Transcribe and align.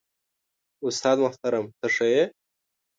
استاد 0.87 1.17
محترم 1.25 1.65
ته 1.79 1.87
ښه 1.95 2.07
يې؟ 2.13 2.23